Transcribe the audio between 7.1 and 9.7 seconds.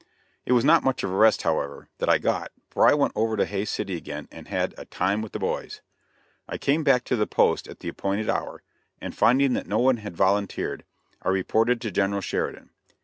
the post at the appointed hour, and finding that